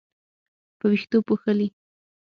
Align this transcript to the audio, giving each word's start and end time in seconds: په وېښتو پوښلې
په 0.79 0.85
وېښتو 0.91 1.17
پوښلې 1.27 1.67